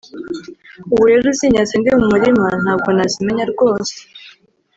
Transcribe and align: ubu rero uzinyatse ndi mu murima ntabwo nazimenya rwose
ubu 0.93 1.03
rero 1.09 1.25
uzinyatse 1.33 1.73
ndi 1.77 1.89
mu 1.99 2.05
murima 2.13 2.45
ntabwo 2.63 2.89
nazimenya 2.97 3.45
rwose 3.53 3.95